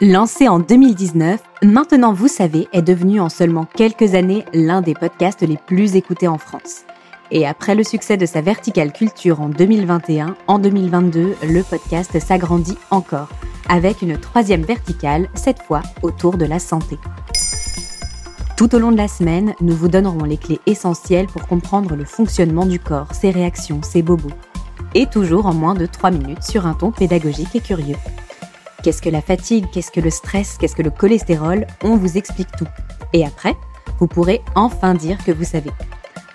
[0.00, 5.42] Lancé en 2019, Maintenant vous savez est devenu en seulement quelques années l'un des podcasts
[5.42, 6.82] les plus écoutés en France.
[7.30, 12.76] Et après le succès de sa verticale culture en 2021, en 2022, le podcast s'agrandit
[12.90, 13.28] encore,
[13.68, 16.98] avec une troisième verticale, cette fois autour de la santé.
[18.56, 22.04] Tout au long de la semaine, nous vous donnerons les clés essentielles pour comprendre le
[22.04, 24.28] fonctionnement du corps, ses réactions, ses bobos.
[24.94, 27.96] Et toujours en moins de 3 minutes sur un ton pédagogique et curieux.
[28.84, 29.64] Qu'est-ce que la fatigue?
[29.72, 30.58] Qu'est-ce que le stress?
[30.58, 31.66] Qu'est-ce que le cholestérol?
[31.82, 32.66] On vous explique tout.
[33.14, 33.56] Et après,
[33.98, 35.70] vous pourrez enfin dire que vous savez.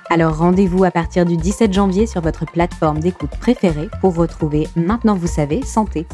[0.09, 5.13] Alors rendez-vous à partir du 17 janvier sur votre plateforme d'écoute préférée pour retrouver Maintenant
[5.13, 6.07] vous savez santé.